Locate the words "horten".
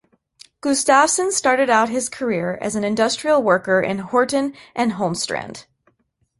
3.99-4.55